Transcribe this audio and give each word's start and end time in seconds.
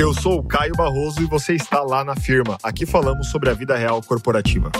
Eu 0.00 0.14
sou 0.14 0.38
o 0.38 0.42
Caio 0.42 0.72
Barroso 0.74 1.20
e 1.20 1.26
você 1.26 1.52
está 1.52 1.82
lá 1.82 2.02
na 2.02 2.16
firma. 2.16 2.56
Aqui 2.62 2.86
falamos 2.86 3.26
sobre 3.26 3.50
a 3.50 3.52
vida 3.52 3.76
real 3.76 4.00
corporativa. 4.02 4.72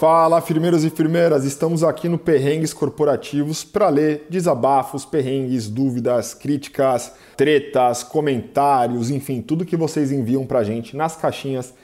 Fala, 0.00 0.40
firmeiros 0.40 0.82
e 0.82 0.88
firmeiras! 0.88 1.44
Estamos 1.44 1.84
aqui 1.84 2.08
no 2.08 2.16
Perrengues 2.16 2.72
Corporativos 2.72 3.64
para 3.64 3.90
ler 3.90 4.26
desabafos, 4.30 5.04
perrengues, 5.04 5.68
dúvidas, 5.68 6.32
críticas, 6.32 7.12
tretas, 7.36 8.02
comentários, 8.02 9.10
enfim, 9.10 9.42
tudo 9.42 9.66
que 9.66 9.76
vocês 9.76 10.10
enviam 10.10 10.46
para 10.46 10.60
a 10.60 10.64
gente 10.64 10.96
nas 10.96 11.14
caixinhas 11.14 11.74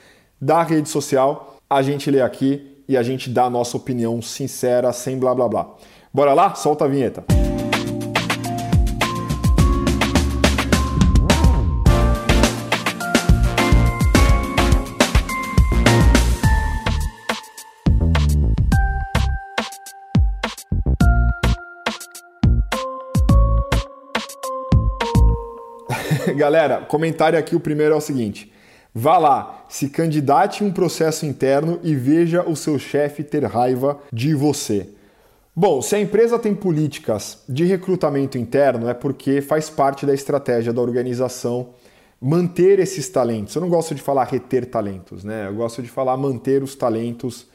da 0.41 0.63
rede 0.63 0.89
social. 0.89 1.57
A 1.69 1.83
gente 1.83 2.09
lê 2.09 2.23
aqui 2.23 2.83
e 2.87 2.97
a 2.97 3.03
gente 3.03 3.29
dá 3.29 3.43
a 3.43 3.49
nossa 3.51 3.77
opinião 3.77 4.19
sincera, 4.19 4.91
sem 4.93 5.19
blá 5.19 5.35
blá 5.35 5.47
blá. 5.47 5.75
Bora 6.11 6.33
lá? 6.33 6.55
Solta 6.55 6.85
a 6.85 6.87
vinheta. 6.87 7.23
Galera, 26.39 26.85
comentário 26.85 27.37
aqui, 27.37 27.53
o 27.53 27.59
primeiro 27.59 27.93
é 27.93 27.97
o 27.97 28.01
seguinte. 28.01 28.49
Vá 28.95 29.17
lá, 29.17 29.65
se 29.67 29.89
candidate 29.89 30.63
em 30.63 30.67
um 30.67 30.71
processo 30.71 31.25
interno 31.25 31.81
e 31.83 31.93
veja 31.93 32.47
o 32.47 32.55
seu 32.55 32.79
chefe 32.79 33.25
ter 33.25 33.43
raiva 33.43 33.99
de 34.09 34.33
você. 34.33 34.87
Bom, 35.53 35.81
se 35.81 35.97
a 35.97 35.99
empresa 35.99 36.39
tem 36.39 36.55
políticas 36.55 37.43
de 37.49 37.65
recrutamento 37.65 38.37
interno, 38.37 38.87
é 38.87 38.93
porque 38.93 39.41
faz 39.41 39.69
parte 39.69 40.05
da 40.05 40.13
estratégia 40.13 40.71
da 40.71 40.79
organização 40.79 41.71
manter 42.21 42.79
esses 42.79 43.09
talentos. 43.09 43.53
Eu 43.53 43.61
não 43.61 43.67
gosto 43.67 43.93
de 43.93 44.01
falar 44.01 44.23
reter 44.23 44.65
talentos, 44.65 45.25
né? 45.25 45.45
Eu 45.45 45.55
gosto 45.55 45.83
de 45.83 45.89
falar 45.89 46.15
manter 46.15 46.63
os 46.63 46.73
talentos 46.73 47.47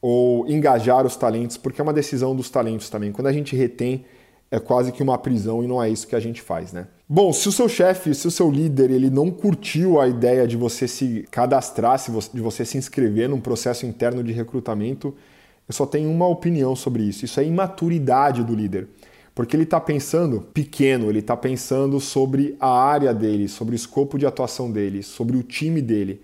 ou 0.00 0.48
engajar 0.48 1.04
os 1.04 1.14
talentos, 1.14 1.58
porque 1.58 1.78
é 1.78 1.84
uma 1.84 1.92
decisão 1.92 2.34
dos 2.34 2.48
talentos 2.48 2.88
também. 2.88 3.12
Quando 3.12 3.26
a 3.26 3.32
gente 3.34 3.54
retém, 3.54 4.06
é 4.50 4.58
quase 4.58 4.92
que 4.92 5.02
uma 5.02 5.18
prisão 5.18 5.62
e 5.62 5.66
não 5.66 5.82
é 5.82 5.90
isso 5.90 6.08
que 6.08 6.16
a 6.16 6.20
gente 6.20 6.40
faz, 6.40 6.72
né? 6.72 6.86
Bom, 7.12 7.32
se 7.32 7.48
o 7.48 7.52
seu 7.52 7.68
chefe, 7.68 8.14
se 8.14 8.28
o 8.28 8.30
seu 8.30 8.48
líder, 8.48 8.88
ele 8.88 9.10
não 9.10 9.32
curtiu 9.32 10.00
a 10.00 10.06
ideia 10.06 10.46
de 10.46 10.56
você 10.56 10.86
se 10.86 11.26
cadastrar, 11.28 12.00
de 12.32 12.40
você 12.40 12.64
se 12.64 12.78
inscrever 12.78 13.28
num 13.28 13.40
processo 13.40 13.84
interno 13.84 14.22
de 14.22 14.30
recrutamento, 14.30 15.12
eu 15.68 15.74
só 15.74 15.84
tenho 15.84 16.08
uma 16.08 16.28
opinião 16.28 16.76
sobre 16.76 17.02
isso. 17.02 17.24
Isso 17.24 17.40
é 17.40 17.44
imaturidade 17.44 18.44
do 18.44 18.54
líder. 18.54 18.86
Porque 19.34 19.56
ele 19.56 19.64
está 19.64 19.80
pensando 19.80 20.40
pequeno, 20.54 21.10
ele 21.10 21.18
está 21.18 21.36
pensando 21.36 21.98
sobre 21.98 22.54
a 22.60 22.70
área 22.70 23.12
dele, 23.12 23.48
sobre 23.48 23.74
o 23.74 23.76
escopo 23.76 24.16
de 24.16 24.24
atuação 24.24 24.70
dele, 24.70 25.02
sobre 25.02 25.36
o 25.36 25.42
time 25.42 25.82
dele. 25.82 26.22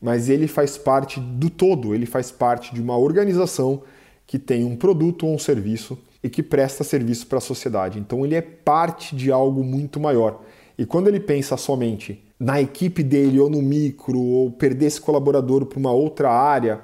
Mas 0.00 0.30
ele 0.30 0.48
faz 0.48 0.78
parte 0.78 1.20
do 1.20 1.50
todo, 1.50 1.94
ele 1.94 2.06
faz 2.06 2.30
parte 2.30 2.74
de 2.74 2.80
uma 2.80 2.96
organização 2.96 3.82
que 4.26 4.38
tem 4.38 4.64
um 4.64 4.76
produto 4.76 5.26
ou 5.26 5.34
um 5.34 5.38
serviço 5.38 5.98
e 6.22 6.30
que 6.30 6.42
presta 6.42 6.84
serviço 6.84 7.26
para 7.26 7.38
a 7.38 7.40
sociedade. 7.40 7.98
Então 7.98 8.24
ele 8.24 8.34
é 8.34 8.40
parte 8.40 9.16
de 9.16 9.32
algo 9.32 9.64
muito 9.64 9.98
maior. 9.98 10.40
E 10.78 10.86
quando 10.86 11.08
ele 11.08 11.20
pensa 11.20 11.56
somente 11.56 12.24
na 12.38 12.60
equipe 12.60 13.02
dele 13.02 13.38
ou 13.38 13.50
no 13.50 13.60
micro 13.60 14.18
ou 14.18 14.50
perder 14.50 14.86
esse 14.86 15.00
colaborador 15.00 15.66
para 15.66 15.78
uma 15.78 15.92
outra 15.92 16.30
área, 16.30 16.80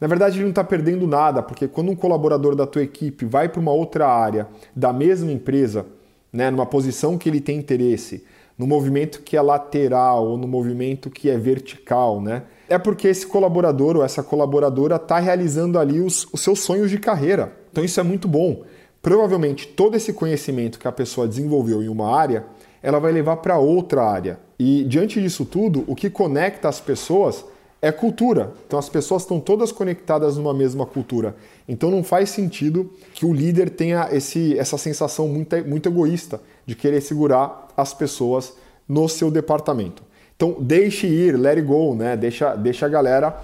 na 0.00 0.06
verdade 0.06 0.36
ele 0.36 0.44
não 0.44 0.50
está 0.50 0.64
perdendo 0.64 1.06
nada, 1.06 1.42
porque 1.42 1.68
quando 1.68 1.90
um 1.90 1.96
colaborador 1.96 2.54
da 2.54 2.66
tua 2.66 2.82
equipe 2.82 3.24
vai 3.24 3.48
para 3.48 3.60
uma 3.60 3.72
outra 3.72 4.06
área 4.08 4.48
da 4.74 4.92
mesma 4.92 5.30
empresa, 5.30 5.86
né, 6.32 6.50
numa 6.50 6.66
posição 6.66 7.16
que 7.18 7.28
ele 7.28 7.40
tem 7.40 7.58
interesse, 7.58 8.24
no 8.56 8.66
movimento 8.66 9.22
que 9.22 9.36
é 9.36 9.42
lateral 9.42 10.26
ou 10.26 10.36
no 10.36 10.46
movimento 10.46 11.10
que 11.10 11.30
é 11.30 11.36
vertical, 11.36 12.20
né? 12.20 12.44
É 12.68 12.78
porque 12.78 13.08
esse 13.08 13.26
colaborador 13.26 13.96
ou 13.96 14.04
essa 14.04 14.22
colaboradora 14.22 14.96
está 14.96 15.18
realizando 15.18 15.78
ali 15.78 16.00
os, 16.00 16.26
os 16.32 16.40
seus 16.40 16.60
sonhos 16.60 16.90
de 16.90 16.98
carreira. 16.98 17.61
Então 17.72 17.82
isso 17.82 17.98
é 17.98 18.02
muito 18.02 18.28
bom. 18.28 18.62
Provavelmente 19.00 19.66
todo 19.66 19.96
esse 19.96 20.12
conhecimento 20.12 20.78
que 20.78 20.86
a 20.86 20.92
pessoa 20.92 21.26
desenvolveu 21.26 21.82
em 21.82 21.88
uma 21.88 22.14
área, 22.14 22.44
ela 22.82 23.00
vai 23.00 23.10
levar 23.10 23.38
para 23.38 23.58
outra 23.58 24.04
área. 24.04 24.38
E 24.58 24.84
diante 24.84 25.20
disso 25.20 25.44
tudo, 25.44 25.82
o 25.88 25.96
que 25.96 26.08
conecta 26.08 26.68
as 26.68 26.78
pessoas 26.78 27.44
é 27.80 27.90
cultura. 27.90 28.52
Então 28.64 28.78
as 28.78 28.88
pessoas 28.88 29.22
estão 29.22 29.40
todas 29.40 29.72
conectadas 29.72 30.36
numa 30.36 30.54
mesma 30.54 30.86
cultura. 30.86 31.34
Então 31.66 31.90
não 31.90 32.04
faz 32.04 32.30
sentido 32.30 32.92
que 33.12 33.26
o 33.26 33.32
líder 33.32 33.70
tenha 33.70 34.08
esse, 34.12 34.56
essa 34.56 34.78
sensação 34.78 35.26
muito, 35.26 35.56
muito 35.66 35.88
egoísta 35.88 36.40
de 36.64 36.76
querer 36.76 37.00
segurar 37.00 37.68
as 37.76 37.92
pessoas 37.92 38.54
no 38.88 39.08
seu 39.08 39.30
departamento. 39.30 40.02
Então 40.36 40.56
deixe 40.60 41.06
ir, 41.08 41.36
let 41.36 41.56
it 41.56 41.62
go, 41.66 41.94
né? 41.94 42.16
Deixa, 42.16 42.54
deixa 42.54 42.86
a 42.86 42.88
galera 42.88 43.36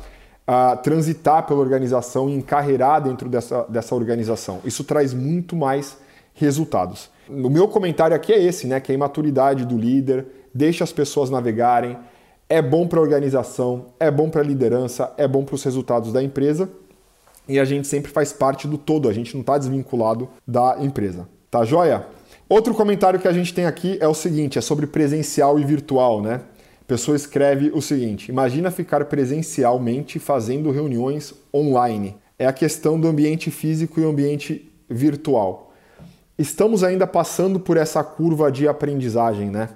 uh, 0.49 0.77
transitar 0.83 1.47
pela 1.47 1.61
organização 1.61 2.29
e 2.29 2.35
encarreirar 2.35 3.03
dentro 3.03 3.29
dessa, 3.29 3.67
dessa 3.69 3.95
organização. 3.95 4.61
Isso 4.65 4.83
traz 4.83 5.13
muito 5.13 5.55
mais 5.55 5.99
resultados. 6.33 7.11
O 7.29 7.51
meu 7.51 7.69
comentário 7.69 8.17
aqui 8.17 8.33
é 8.33 8.43
esse, 8.43 8.67
né? 8.67 8.81
Que 8.81 8.91
é 8.91 8.95
a 8.95 8.97
imaturidade 8.97 9.67
do 9.67 9.77
líder, 9.77 10.27
deixa 10.55 10.83
as 10.83 10.93
pessoas 10.93 11.29
navegarem, 11.29 11.99
é 12.49 12.63
bom 12.63 12.89
para 12.89 12.99
a 12.99 13.03
organização, 13.03 13.87
é 14.01 14.11
bom 14.11 14.31
para 14.31 14.41
a 14.41 14.45
liderança, 14.45 15.13
é 15.19 15.29
bom 15.29 15.45
para 15.45 15.55
os 15.55 15.63
resultados 15.63 16.13
da 16.13 16.23
empresa 16.23 16.71
e 17.49 17.59
a 17.59 17.65
gente 17.65 17.89
sempre 17.89 18.11
faz 18.11 18.33
parte 18.33 18.69
do 18.69 18.79
todo, 18.79 19.09
a 19.09 19.13
gente 19.13 19.35
não 19.35 19.41
está 19.41 19.59
desvinculado 19.59 20.29
da 20.47 20.77
empresa. 20.81 21.29
Tá 21.51 21.65
joia? 21.65 22.07
Outro 22.49 22.75
comentário 22.75 23.19
que 23.19 23.29
a 23.29 23.33
gente 23.33 23.53
tem 23.53 23.67
aqui 23.67 23.99
é 24.01 24.09
o 24.09 24.15
seguinte: 24.15 24.59
é 24.59 24.61
sobre 24.61 24.87
presencial 24.87 25.59
e 25.59 25.65
virtual, 25.65 26.23
né? 26.23 26.41
Pessoa 26.89 27.15
escreve 27.15 27.71
o 27.75 27.83
seguinte: 27.83 28.31
imagina 28.31 28.71
ficar 28.71 29.05
presencialmente 29.05 30.19
fazendo 30.19 30.71
reuniões 30.71 31.35
online. 31.53 32.17
É 32.39 32.47
a 32.47 32.53
questão 32.53 32.99
do 32.99 33.07
ambiente 33.07 33.51
físico 33.51 34.01
e 34.01 34.05
ambiente 34.05 34.73
virtual. 34.89 35.75
Estamos 36.39 36.83
ainda 36.83 37.07
passando 37.07 37.61
por 37.61 37.77
essa 37.77 38.03
curva 38.03 38.51
de 38.51 38.67
aprendizagem, 38.67 39.51
né? 39.51 39.69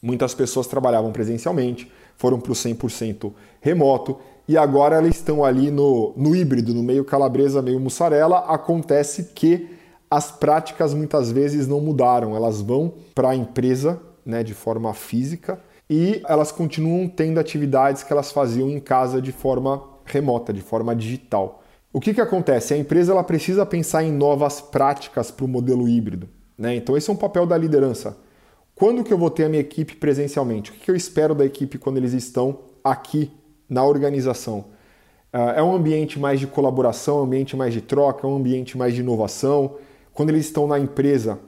Muitas 0.00 0.32
pessoas 0.32 0.66
trabalhavam 0.66 1.12
presencialmente, 1.12 1.92
foram 2.16 2.40
para 2.40 2.52
o 2.52 2.54
100% 2.54 3.30
remoto 3.60 4.18
e 4.48 4.56
agora 4.56 4.96
elas 4.96 5.14
estão 5.14 5.44
ali 5.44 5.70
no, 5.70 6.14
no 6.16 6.34
híbrido, 6.34 6.72
no 6.72 6.82
meio 6.82 7.04
calabresa, 7.04 7.60
meio 7.60 7.78
mussarela. 7.78 8.38
Acontece 8.48 9.32
que 9.34 9.68
as 10.10 10.30
práticas 10.30 10.94
muitas 10.94 11.30
vezes 11.30 11.68
não 11.68 11.80
mudaram, 11.80 12.34
elas 12.34 12.62
vão 12.62 12.94
para 13.14 13.30
a 13.30 13.36
empresa 13.36 14.00
né, 14.24 14.42
de 14.42 14.54
forma 14.54 14.94
física 14.94 15.60
e 15.92 16.22
elas 16.26 16.50
continuam 16.50 17.06
tendo 17.06 17.38
atividades 17.38 18.02
que 18.02 18.10
elas 18.10 18.32
faziam 18.32 18.70
em 18.70 18.80
casa 18.80 19.20
de 19.20 19.30
forma 19.30 19.82
remota, 20.06 20.50
de 20.50 20.62
forma 20.62 20.96
digital. 20.96 21.62
O 21.92 22.00
que, 22.00 22.14
que 22.14 22.20
acontece? 22.20 22.72
A 22.72 22.78
empresa 22.78 23.12
ela 23.12 23.22
precisa 23.22 23.66
pensar 23.66 24.02
em 24.02 24.10
novas 24.10 24.62
práticas 24.62 25.30
para 25.30 25.44
o 25.44 25.48
modelo 25.48 25.86
híbrido. 25.86 26.26
Né? 26.56 26.76
Então, 26.76 26.96
esse 26.96 27.10
é 27.10 27.12
um 27.12 27.16
papel 27.16 27.44
da 27.44 27.58
liderança 27.58 28.16
quando 28.74 29.04
que 29.04 29.12
eu 29.12 29.18
vou 29.18 29.30
ter 29.30 29.44
a 29.44 29.48
minha 29.50 29.60
equipe 29.60 29.96
presencialmente? 29.96 30.70
O 30.70 30.74
que 30.74 30.90
eu 30.90 30.96
espero 30.96 31.34
da 31.34 31.44
equipe 31.44 31.76
quando 31.76 31.98
eles 31.98 32.14
estão 32.14 32.60
aqui 32.82 33.30
na 33.68 33.84
organização? 33.84 34.64
Ah, 35.30 35.54
é 35.56 35.62
um 35.62 35.74
ambiente 35.74 36.18
mais 36.18 36.40
de 36.40 36.46
colaboração, 36.46 37.20
um 37.20 37.24
ambiente 37.24 37.54
mais 37.54 37.72
de 37.74 37.80
troca, 37.82 38.26
um 38.26 38.34
ambiente 38.34 38.78
mais 38.78 38.94
de 38.94 39.00
inovação. 39.00 39.76
Quando 40.12 40.30
eles 40.30 40.46
estão 40.46 40.66
na 40.66 40.78
empresa, 40.78 41.38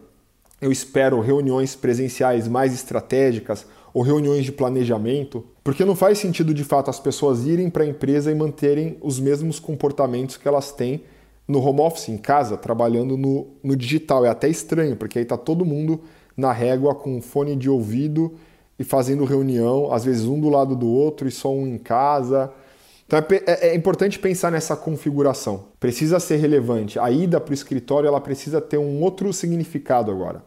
eu 0.60 0.70
espero 0.70 1.20
reuniões 1.20 1.74
presenciais 1.74 2.46
mais 2.46 2.74
estratégicas 2.74 3.66
ou 3.94 4.02
reuniões 4.02 4.44
de 4.44 4.50
planejamento, 4.50 5.44
porque 5.62 5.84
não 5.84 5.94
faz 5.94 6.18
sentido 6.18 6.52
de 6.52 6.64
fato 6.64 6.90
as 6.90 6.98
pessoas 6.98 7.46
irem 7.46 7.70
para 7.70 7.84
a 7.84 7.86
empresa 7.86 8.30
e 8.30 8.34
manterem 8.34 8.98
os 9.00 9.20
mesmos 9.20 9.60
comportamentos 9.60 10.36
que 10.36 10.48
elas 10.48 10.72
têm 10.72 11.04
no 11.46 11.60
home 11.60 11.80
office, 11.80 12.08
em 12.08 12.18
casa, 12.18 12.56
trabalhando 12.56 13.16
no, 13.16 13.46
no 13.62 13.76
digital. 13.76 14.26
É 14.26 14.28
até 14.28 14.48
estranho, 14.48 14.96
porque 14.96 15.18
aí 15.18 15.22
está 15.22 15.36
todo 15.36 15.64
mundo 15.64 16.00
na 16.36 16.52
régua 16.52 16.94
com 16.94 17.22
fone 17.22 17.54
de 17.54 17.70
ouvido 17.70 18.34
e 18.76 18.82
fazendo 18.82 19.24
reunião, 19.24 19.92
às 19.92 20.04
vezes 20.04 20.24
um 20.24 20.40
do 20.40 20.48
lado 20.48 20.74
do 20.74 20.88
outro 20.88 21.28
e 21.28 21.30
só 21.30 21.52
um 21.52 21.64
em 21.64 21.78
casa. 21.78 22.50
Então 23.06 23.18
é, 23.18 23.24
é, 23.46 23.68
é 23.68 23.74
importante 23.76 24.18
pensar 24.18 24.50
nessa 24.50 24.74
configuração. 24.74 25.66
Precisa 25.78 26.18
ser 26.18 26.36
relevante. 26.36 26.98
A 26.98 27.12
ida 27.12 27.40
para 27.40 27.52
o 27.52 27.54
escritório 27.54 28.08
ela 28.08 28.20
precisa 28.20 28.60
ter 28.60 28.78
um 28.78 29.00
outro 29.02 29.32
significado 29.32 30.10
agora. 30.10 30.42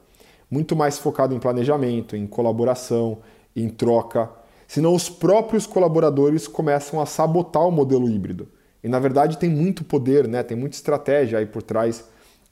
Muito 0.52 0.76
mais 0.76 0.98
focado 0.98 1.34
em 1.34 1.40
planejamento, 1.40 2.16
em 2.16 2.28
colaboração, 2.28 3.20
em 3.62 3.70
troca. 3.70 4.30
Senão 4.68 4.94
os 4.94 5.10
próprios 5.10 5.66
colaboradores 5.66 6.48
começam 6.48 7.02
a 7.02 7.06
sabotar 7.06 7.68
o 7.68 7.72
modelo 7.72 8.10
híbrido. 8.10 8.48
E 8.84 8.88
na 8.88 9.00
verdade 9.00 9.38
tem 9.38 9.50
muito 9.50 9.84
poder, 9.84 10.28
né? 10.28 10.44
tem 10.44 10.56
muita 10.56 10.76
estratégia 10.76 11.40
aí 11.40 11.46
por 11.46 11.64
trás 11.64 12.06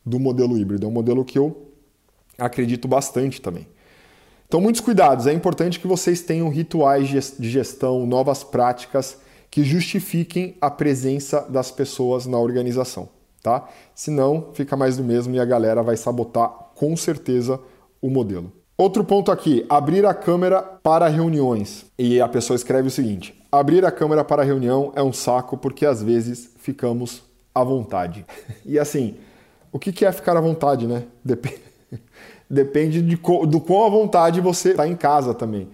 do 0.06 0.20
modelo 0.20 0.58
híbrido. 0.58 0.86
É 0.86 0.90
um 0.90 0.94
modelo 0.94 1.24
que 1.24 1.38
eu 1.38 1.70
acredito 2.38 2.88
bastante 2.88 3.42
também. 3.42 3.68
Então, 4.48 4.62
muitos 4.62 4.82
cuidados. 4.82 5.28
É 5.28 5.34
importante 5.34 5.80
que 5.80 5.88
vocês 5.88 6.22
tenham 6.22 6.50
rituais 6.50 7.08
de 7.08 7.50
gestão, 7.50 8.06
novas 8.06 8.44
práticas 8.44 9.18
que 9.50 9.64
justifiquem 9.64 10.56
a 10.60 10.70
presença 10.70 11.42
das 11.50 11.72
pessoas 11.72 12.26
na 12.26 12.38
organização, 12.38 13.10
tá? 13.42 13.70
Senão, 13.94 14.50
fica 14.54 14.76
mais 14.76 14.98
do 14.98 15.04
mesmo 15.04 15.34
e 15.34 15.40
a 15.40 15.46
galera 15.46 15.82
vai 15.82 15.96
sabotar 15.96 16.50
com 16.76 16.96
certeza 16.96 17.60
o 18.02 18.10
modelo. 18.10 18.52
Outro 18.78 19.06
ponto 19.06 19.32
aqui, 19.32 19.66
abrir 19.70 20.06
a 20.06 20.14
câmera 20.14 20.62
para 20.62 21.08
reuniões. 21.08 21.86
E 21.98 22.20
a 22.20 22.28
pessoa 22.28 22.56
escreve 22.56 22.90
o 22.90 22.92
seguinte: 22.92 23.42
abrir 23.50 23.86
a 23.86 23.92
câmera 23.92 24.24
para 24.24 24.44
reunião 24.44 24.92
é 24.96 25.02
um 25.02 25.14
saco 25.14 25.58
porque 25.58 25.86
às 25.86 26.04
vezes 26.04 26.52
ficamos 26.58 27.24
à 27.54 27.64
vontade. 27.64 28.26
E 28.66 28.78
assim, 28.78 29.16
o 29.72 29.80
que 29.80 30.04
é 30.04 30.12
ficar 30.12 30.36
à 30.36 30.42
vontade, 30.42 30.88
né? 30.88 31.04
Dep 31.24 31.46
Depende 32.50 33.02
de 33.02 33.16
do 33.16 33.62
quão 33.62 33.86
à 33.86 33.90
vontade 33.90 34.42
você 34.42 34.72
está 34.72 34.88
em 34.88 34.96
casa 34.96 35.34
também. 35.34 35.70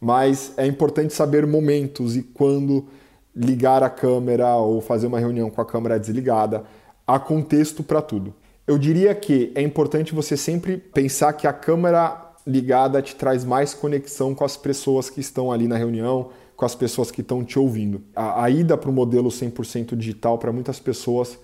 Mas 0.00 0.52
é 0.56 0.66
importante 0.66 1.12
saber 1.12 1.46
momentos 1.46 2.16
e 2.16 2.22
quando 2.22 2.86
ligar 3.34 3.82
a 3.82 3.90
câmera 3.90 4.54
ou 4.56 4.80
fazer 4.80 5.08
uma 5.08 5.18
reunião 5.18 5.50
com 5.50 5.60
a 5.60 5.66
câmera 5.66 5.98
desligada. 5.98 6.64
Há 7.06 7.18
contexto 7.18 7.82
para 7.82 8.00
tudo. 8.00 8.32
Eu 8.66 8.78
diria 8.78 9.14
que 9.14 9.52
é 9.54 9.62
importante 9.62 10.14
você 10.14 10.36
sempre 10.36 10.76
pensar 10.76 11.32
que 11.34 11.46
a 11.46 11.52
câmera 11.52 12.25
ligada 12.46 13.02
te 13.02 13.16
traz 13.16 13.44
mais 13.44 13.74
conexão 13.74 14.34
com 14.34 14.44
as 14.44 14.56
pessoas 14.56 15.10
que 15.10 15.20
estão 15.20 15.50
ali 15.50 15.66
na 15.66 15.76
reunião, 15.76 16.30
com 16.54 16.64
as 16.64 16.74
pessoas 16.74 17.10
que 17.10 17.20
estão 17.20 17.44
te 17.44 17.58
ouvindo. 17.58 18.02
A, 18.14 18.44
a 18.44 18.50
ida 18.50 18.76
para 18.76 18.88
o 18.88 18.92
modelo 18.92 19.28
100% 19.28 19.96
digital 19.96 20.38
para 20.38 20.52
muitas 20.52 20.78
pessoas 20.78 21.38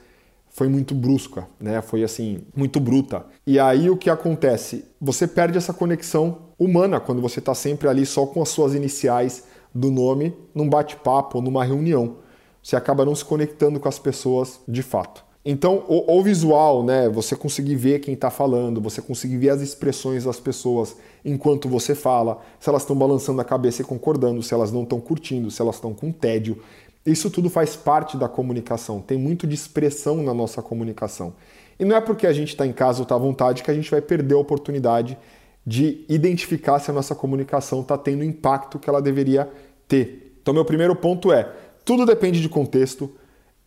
foi 0.49 0.69
muito 0.69 0.95
brusca, 0.95 1.49
né? 1.59 1.81
Foi 1.81 2.05
assim, 2.05 2.43
muito 2.55 2.79
bruta. 2.79 3.25
E 3.47 3.59
aí 3.59 3.89
o 3.89 3.97
que 3.97 4.11
acontece? 4.11 4.85
Você 5.01 5.27
perde 5.27 5.59
essa 5.59 5.73
conexão 5.73 6.39
humana 6.59 7.01
quando 7.01 7.23
você 7.23 7.39
está 7.39 7.55
sempre 7.55 7.89
ali 7.89 8.05
só 8.05 8.27
com 8.27 8.43
as 8.43 8.51
suas 8.51 8.75
iniciais 8.75 9.45
do 9.75 9.91
nome 9.91 10.35
num 10.55 10.69
bate-papo 10.69 11.39
ou 11.39 11.43
numa 11.43 11.65
reunião. 11.65 12.17
Você 12.63 12.77
acaba 12.77 13.05
não 13.05 13.15
se 13.15 13.25
conectando 13.25 13.81
com 13.81 13.89
as 13.89 13.99
pessoas 13.99 14.61
de 14.69 14.83
fato. 14.83 15.25
Então, 15.45 15.85
o, 15.89 16.19
o 16.19 16.23
visual, 16.23 16.85
né? 16.85 17.09
Você 17.09 17.35
conseguir 17.35 17.75
ver 17.75 17.99
quem 17.99 18.15
está 18.15 18.31
falando, 18.31 18.81
você 18.81 19.03
conseguir 19.03 19.39
ver 19.39 19.51
as 19.51 19.61
expressões 19.61 20.25
das 20.25 20.39
pessoas 20.39 20.97
enquanto 21.25 21.69
você 21.69 21.95
fala, 21.95 22.41
se 22.61 22.69
elas 22.69 22.83
estão 22.83 22.95
balançando 22.95 23.41
a 23.41 23.45
cabeça 23.45 23.83
e 23.83 23.85
concordando, 23.85 24.43
se 24.43 24.55
elas 24.55 24.71
não 24.71 24.85
estão 24.85 25.01
curtindo, 25.01 25.51
se 25.51 25.61
elas 25.61 25.77
estão 25.77 25.93
com 25.93 26.13
tédio. 26.13 26.63
Isso 27.05 27.29
tudo 27.29 27.51
faz 27.51 27.75
parte 27.75 28.17
da 28.17 28.29
comunicação, 28.29 29.01
tem 29.01 29.19
muito 29.19 29.45
de 29.45 29.55
expressão 29.57 30.23
na 30.23 30.33
nossa 30.33 30.63
comunicação. 30.63 31.35
E 31.79 31.85
não 31.85 31.97
é 31.97 32.01
porque 32.01 32.29
a 32.29 32.33
gente 32.33 32.51
está 32.51 32.65
em 32.65 32.73
casa 32.73 33.01
ou 33.01 33.03
está 33.03 33.17
à 33.17 33.19
vontade 33.19 33.65
que 33.65 33.71
a 33.71 33.75
gente 33.75 33.91
vai 33.91 34.01
perder 34.01 34.35
a 34.35 34.39
oportunidade 34.39 35.19
de 35.67 36.05
identificar 36.09 36.79
se 36.79 36.91
a 36.91 36.95
nossa 36.95 37.15
comunicação 37.15 37.81
está 37.81 37.99
tendo 37.99 38.21
o 38.21 38.25
impacto 38.25 38.79
que 38.79 38.89
ela 38.89 39.03
deveria 39.03 39.51
ter. 39.89 40.37
Então, 40.41 40.55
meu 40.55 40.65
primeiro 40.65 40.95
ponto 40.95 41.33
é: 41.33 41.51
tudo 41.85 42.07
depende 42.07 42.41
de 42.41 42.49
contexto. 42.49 43.11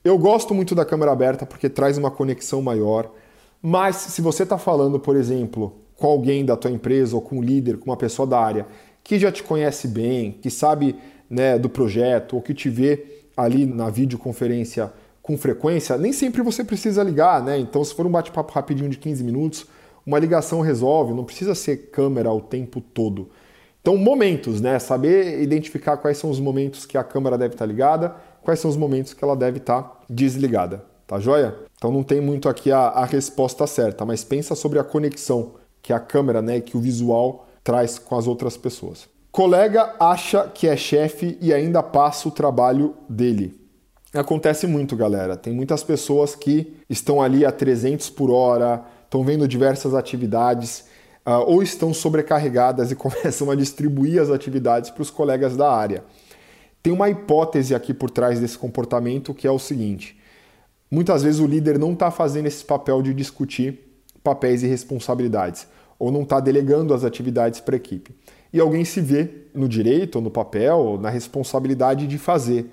Eu 0.06 0.19
gosto 0.19 0.54
muito 0.54 0.75
da 0.75 0.86
câmera 0.86 1.12
aberta 1.12 1.48
porque 1.48 1.68
traz 1.68 1.98
uma 1.98 2.12
conexão 2.12 2.62
maior. 2.62 3.12
Mas 3.60 3.96
se 3.96 4.22
você 4.22 4.44
está 4.44 4.56
falando, 4.56 5.00
por 5.00 5.16
exemplo, 5.16 5.74
com 5.96 6.06
alguém 6.06 6.46
da 6.46 6.56
tua 6.56 6.69
empresa 6.69 7.16
ou 7.16 7.22
com 7.24 7.40
um 7.40 7.42
líder, 7.42 7.78
com 7.78 7.90
uma 7.90 7.98
pessoa 7.98 8.28
da 8.28 8.40
área 8.40 8.68
que 9.04 9.18
já 9.18 9.31
te 9.31 9.42
conhece 9.42 9.88
bem, 9.88 10.34
que 10.34 10.52
sabe 10.52 10.96
né, 11.28 11.57
do 11.57 11.68
projeto 11.68 12.36
ou 12.36 12.42
que 12.44 12.54
te 12.54 12.69
vê 12.69 13.04
ali 13.36 13.66
na 13.66 13.90
videoconferência 13.90 14.94
com 15.24 15.36
frequência, 15.40 15.98
nem 15.98 16.13
sempre 16.13 16.44
você 16.44 16.63
precisa 16.63 17.01
ligar, 17.01 17.42
né? 17.44 17.58
Então, 17.58 17.84
se 17.84 17.96
for 17.96 18.06
um 18.06 18.12
bate-papo 18.12 18.54
rapidinho 18.54 18.92
de 18.92 19.00
15 19.00 19.24
minutos, 19.24 19.66
uma 20.06 20.19
ligação 20.19 20.62
resolve, 20.62 21.16
não 21.16 21.24
precisa 21.24 21.56
ser 21.56 21.90
câmera 21.90 22.31
o 22.31 22.42
tempo 22.42 22.80
todo. 22.80 23.31
Então, 23.81 23.98
momentos, 23.98 24.62
né? 24.62 24.78
Saber 24.78 25.42
identificar 25.42 25.98
quais 25.98 26.19
são 26.19 26.30
os 26.30 26.40
momentos 26.40 26.86
que 26.86 26.96
a 26.96 27.04
câmera 27.04 27.40
deve 27.40 27.56
estar 27.56 27.66
ligada, 27.66 28.16
quais 28.46 28.60
são 28.60 28.70
os 28.70 28.78
momentos 28.78 29.14
que 29.14 29.24
ela 29.24 29.36
deve 29.36 29.58
estar 29.58 30.00
desligada. 30.10 30.86
Tá 31.08 31.20
joia? 31.20 31.56
Então 31.78 31.92
não 31.92 32.04
tem 32.04 32.22
muito 32.22 32.48
aqui 32.48 32.72
a, 32.72 32.80
a 32.80 33.06
resposta 33.06 33.68
certa, 33.68 34.06
mas 34.06 34.24
pensa 34.24 34.56
sobre 34.56 34.80
a 34.80 34.84
conexão 34.84 35.56
que 35.82 35.92
a 35.92 36.00
câmera, 36.00 36.42
né, 36.42 36.62
que 36.62 36.78
o 36.78 36.80
visual 36.80 37.48
traz 37.64 38.00
com 38.00 38.16
as 38.16 38.28
outras 38.28 38.56
pessoas. 38.56 39.08
Colega 39.32 39.94
acha 40.00 40.48
que 40.48 40.68
é 40.68 40.78
chefe 40.78 41.38
e 41.42 41.54
ainda 41.54 41.84
passa 41.84 42.28
o 42.28 42.32
trabalho 42.32 42.96
dele. 43.10 43.60
Acontece 44.14 44.66
muito, 44.66 44.96
galera. 44.96 45.36
Tem 45.36 45.54
muitas 45.54 45.84
pessoas 45.84 46.36
que 46.36 46.74
estão 46.90 47.22
ali 47.22 47.46
a 47.46 47.52
300 47.52 48.10
por 48.10 48.32
hora, 48.32 48.84
estão 49.04 49.24
vendo 49.24 49.48
diversas 49.48 49.94
atividades 49.94 50.86
uh, 51.26 51.44
ou 51.46 51.62
estão 51.62 51.94
sobrecarregadas 51.94 52.92
e 52.92 52.96
começam 52.98 53.52
a 53.52 53.56
distribuir 53.56 54.22
as 54.22 54.30
atividades 54.30 54.90
para 54.90 55.02
os 55.02 55.10
colegas 55.10 55.58
da 55.58 55.70
área. 55.70 56.04
Tem 56.86 56.94
uma 56.94 57.10
hipótese 57.10 57.74
aqui 57.74 57.96
por 57.96 58.12
trás 58.12 58.40
desse 58.40 58.60
comportamento 58.60 59.34
que 59.34 59.48
é 59.48 59.50
o 59.50 59.58
seguinte: 59.58 60.16
muitas 60.92 61.24
vezes 61.24 61.40
o 61.40 61.48
líder 61.48 61.80
não 61.80 61.94
está 61.94 62.12
fazendo 62.12 62.46
esse 62.46 62.64
papel 62.64 63.02
de 63.02 63.12
discutir 63.12 63.80
papéis 64.24 64.62
e 64.62 64.68
responsabilidades, 64.68 65.66
ou 65.98 66.12
não 66.12 66.22
está 66.22 66.40
delegando 66.40 66.94
as 66.94 67.04
atividades 67.04 67.60
para 67.60 67.76
a 67.76 67.78
equipe 67.78 68.14
e 68.54 68.60
alguém 68.60 68.86
se 68.86 69.02
vê 69.02 69.48
no 69.52 69.68
direito, 69.68 70.18
ou 70.18 70.22
no 70.22 70.30
papel, 70.30 70.78
ou 70.78 71.00
na 71.00 71.10
responsabilidade 71.10 72.06
de 72.06 72.20
fazer. 72.20 72.72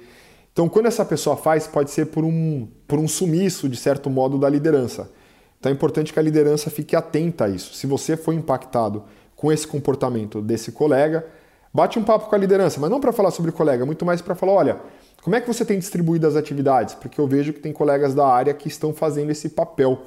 Então, 0.53 0.69
quando 0.69 0.85
essa 0.85 1.07
pessoa 1.07 1.35
faz, 1.35 1.67
pode 1.67 1.91
ser 1.91 2.09
por 2.09 2.23
um, 2.23 2.69
por 2.87 2.99
um 2.99 3.09
sumiço, 3.09 3.67
de 3.67 3.79
certo 3.79 4.11
modo, 4.11 4.39
da 4.39 4.47
liderança. 4.47 5.11
Então, 5.59 5.73
é 5.73 5.75
importante 5.75 6.13
que 6.13 6.19
a 6.19 6.23
liderança 6.23 6.69
fique 6.69 6.95
atenta 6.95 7.47
a 7.47 7.49
isso. 7.49 7.73
Se 7.73 7.87
você 7.87 8.15
foi 8.15 8.35
impactado 8.35 9.05
com 9.35 9.51
esse 9.51 9.67
comportamento 9.67 10.43
desse 10.43 10.71
colega, 10.71 11.27
bate 11.73 11.99
um 11.99 12.05
papo 12.05 12.29
com 12.29 12.35
a 12.35 12.39
liderança, 12.39 12.81
mas 12.81 12.91
não 12.91 13.01
para 13.01 13.13
falar 13.13 13.31
sobre 13.31 13.53
colega, 13.53 13.87
muito 13.87 14.05
mais 14.05 14.21
para 14.21 14.35
falar: 14.35 14.53
olha, 14.53 14.81
como 15.23 15.37
é 15.37 15.41
que 15.41 15.47
você 15.47 15.65
tem 15.65 15.79
distribuído 15.79 16.27
as 16.27 16.37
atividades? 16.37 16.95
Porque 16.95 17.21
eu 17.21 17.27
vejo 17.27 17.53
que 17.53 17.61
tem 17.61 17.73
colegas 17.73 18.15
da 18.15 18.27
área 18.27 18.53
que 18.53 18.69
estão 18.69 18.93
fazendo 18.93 19.31
esse 19.31 19.49
papel. 19.49 20.03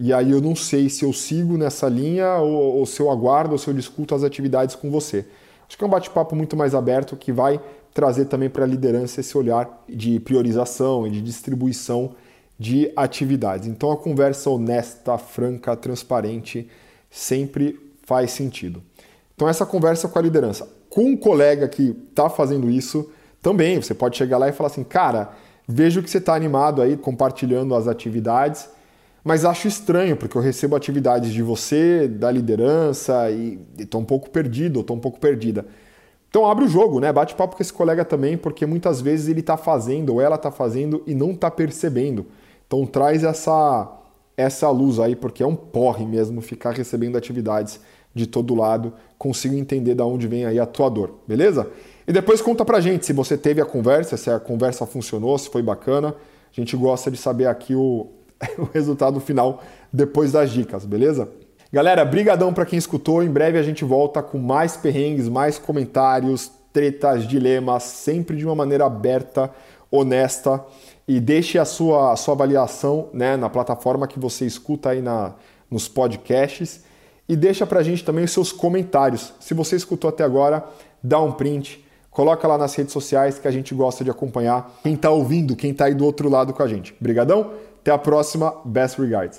E 0.00 0.12
aí 0.12 0.30
eu 0.30 0.40
não 0.40 0.54
sei 0.54 0.88
se 0.88 1.04
eu 1.04 1.12
sigo 1.12 1.56
nessa 1.56 1.88
linha 1.88 2.36
ou, 2.36 2.78
ou 2.78 2.86
se 2.86 3.00
eu 3.00 3.10
aguardo 3.10 3.52
ou 3.52 3.58
se 3.58 3.66
eu 3.66 3.74
discuto 3.74 4.14
as 4.14 4.22
atividades 4.22 4.76
com 4.76 4.90
você. 4.90 5.26
Acho 5.66 5.76
que 5.76 5.82
é 5.82 5.86
um 5.86 5.90
bate-papo 5.90 6.36
muito 6.36 6.56
mais 6.56 6.74
aberto 6.74 7.16
que 7.16 7.32
vai 7.32 7.60
trazer 7.92 8.26
também 8.26 8.48
para 8.48 8.64
a 8.64 8.66
liderança 8.66 9.20
esse 9.20 9.36
olhar 9.36 9.84
de 9.88 10.20
priorização 10.20 11.06
e 11.06 11.10
de 11.10 11.20
distribuição 11.20 12.14
de 12.58 12.92
atividades. 12.94 13.66
Então 13.66 13.90
a 13.90 13.96
conversa 13.96 14.50
honesta, 14.50 15.18
franca, 15.18 15.76
transparente 15.76 16.68
sempre 17.10 17.78
faz 18.04 18.30
sentido. 18.30 18.82
Então 19.34 19.48
essa 19.48 19.66
conversa 19.66 20.08
com 20.08 20.18
a 20.18 20.22
liderança, 20.22 20.68
com 20.88 21.04
um 21.04 21.16
colega 21.16 21.68
que 21.68 21.96
está 22.10 22.28
fazendo 22.28 22.70
isso, 22.70 23.10
também 23.42 23.80
você 23.80 23.94
pode 23.94 24.16
chegar 24.16 24.38
lá 24.38 24.48
e 24.48 24.52
falar 24.52 24.68
assim, 24.68 24.84
cara, 24.84 25.30
vejo 25.66 26.02
que 26.02 26.10
você 26.10 26.18
está 26.18 26.34
animado 26.34 26.82
aí 26.82 26.96
compartilhando 26.96 27.74
as 27.74 27.86
atividades 27.86 28.68
mas 29.28 29.44
acho 29.44 29.68
estranho, 29.68 30.16
porque 30.16 30.38
eu 30.38 30.40
recebo 30.40 30.74
atividades 30.74 31.32
de 31.32 31.42
você, 31.42 32.08
da 32.08 32.30
liderança, 32.30 33.30
e 33.30 33.58
estou 33.78 34.00
um 34.00 34.04
pouco 34.04 34.30
perdido, 34.30 34.80
estou 34.80 34.96
um 34.96 35.00
pouco 35.00 35.20
perdida. 35.20 35.66
Então 36.30 36.50
abre 36.50 36.64
o 36.64 36.68
jogo, 36.68 36.98
né? 36.98 37.12
Bate 37.12 37.34
papo 37.34 37.54
com 37.54 37.62
esse 37.62 37.70
colega 37.70 38.06
também, 38.06 38.38
porque 38.38 38.64
muitas 38.64 39.02
vezes 39.02 39.28
ele 39.28 39.40
está 39.40 39.58
fazendo 39.58 40.14
ou 40.14 40.20
ela 40.22 40.36
está 40.36 40.50
fazendo 40.50 41.02
e 41.06 41.14
não 41.14 41.32
está 41.32 41.50
percebendo. 41.50 42.24
Então 42.66 42.86
traz 42.86 43.22
essa 43.22 43.94
essa 44.34 44.70
luz 44.70 44.98
aí, 44.98 45.14
porque 45.14 45.42
é 45.42 45.46
um 45.46 45.54
porre 45.54 46.06
mesmo 46.06 46.40
ficar 46.40 46.70
recebendo 46.70 47.18
atividades 47.18 47.80
de 48.14 48.26
todo 48.26 48.54
lado. 48.54 48.92
Consigo 49.16 49.54
entender 49.54 49.94
da 49.94 50.04
onde 50.04 50.26
vem 50.26 50.44
aí 50.44 50.58
a 50.58 50.66
tua 50.66 50.88
dor, 50.88 51.18
beleza? 51.26 51.68
E 52.06 52.12
depois 52.12 52.40
conta 52.40 52.64
pra 52.64 52.80
gente 52.80 53.04
se 53.04 53.12
você 53.12 53.36
teve 53.36 53.60
a 53.60 53.66
conversa, 53.66 54.16
se 54.16 54.30
a 54.30 54.40
conversa 54.40 54.86
funcionou, 54.86 55.36
se 55.36 55.50
foi 55.50 55.62
bacana. 55.62 56.08
A 56.08 56.60
gente 56.60 56.76
gosta 56.76 57.10
de 57.10 57.16
saber 57.16 57.46
aqui 57.46 57.74
o, 57.74 58.06
o 58.58 58.64
resultado 58.72 59.20
final 59.20 59.62
depois 59.92 60.32
das 60.32 60.50
dicas, 60.50 60.84
beleza? 60.84 61.28
Galera, 61.70 62.02
brigadão 62.04 62.54
para 62.54 62.64
quem 62.64 62.78
escutou. 62.78 63.22
Em 63.22 63.28
breve 63.28 63.58
a 63.58 63.62
gente 63.62 63.84
volta 63.84 64.22
com 64.22 64.38
mais 64.38 64.74
perrengues, 64.74 65.28
mais 65.28 65.58
comentários, 65.58 66.50
tretas, 66.72 67.28
dilemas, 67.28 67.82
sempre 67.82 68.36
de 68.36 68.46
uma 68.46 68.54
maneira 68.54 68.86
aberta, 68.86 69.50
honesta. 69.90 70.64
E 71.06 71.20
deixe 71.20 71.58
a 71.58 71.66
sua, 71.66 72.12
a 72.12 72.16
sua 72.16 72.32
avaliação 72.34 73.10
né, 73.12 73.36
na 73.36 73.50
plataforma 73.50 74.06
que 74.06 74.18
você 74.18 74.46
escuta 74.46 74.90
aí 74.90 75.02
na, 75.02 75.34
nos 75.70 75.88
podcasts. 75.88 76.84
E 77.28 77.36
deixa 77.36 77.66
pra 77.66 77.82
gente 77.82 78.04
também 78.04 78.24
os 78.24 78.30
seus 78.30 78.50
comentários. 78.50 79.34
Se 79.38 79.52
você 79.52 79.76
escutou 79.76 80.08
até 80.08 80.24
agora, 80.24 80.64
dá 81.02 81.20
um 81.20 81.32
print, 81.32 81.84
coloca 82.10 82.48
lá 82.48 82.56
nas 82.56 82.74
redes 82.74 82.92
sociais 82.92 83.38
que 83.38 83.46
a 83.46 83.50
gente 83.50 83.74
gosta 83.74 84.02
de 84.02 84.10
acompanhar 84.10 84.78
quem 84.82 84.94
está 84.94 85.10
ouvindo, 85.10 85.54
quem 85.54 85.72
está 85.72 85.84
aí 85.84 85.94
do 85.94 86.04
outro 86.06 86.28
lado 86.30 86.54
com 86.54 86.62
a 86.62 86.68
gente. 86.68 86.96
Brigadão? 86.98 87.50
Até 87.80 87.90
a 87.90 87.98
próxima. 87.98 88.54
Best 88.64 88.98
regards. 89.00 89.38